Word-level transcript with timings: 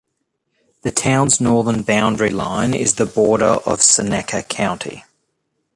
The 0.81 0.89
town's 0.91 1.39
northern 1.39 1.83
boundary 1.83 2.31
line 2.31 2.73
is 2.73 2.95
the 2.95 3.05
border 3.05 3.59
of 3.67 3.83
Seneca 3.83 4.41
County. 4.41 5.03